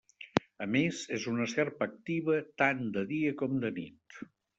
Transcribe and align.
A 0.65 0.67
més, 0.75 1.01
és 1.17 1.27
una 1.31 1.45
serp 1.51 1.83
activa 1.87 2.39
tant 2.63 2.81
de 2.97 3.05
dia 3.13 3.35
com 3.43 3.61
de 3.67 3.71
nit. 3.77 4.19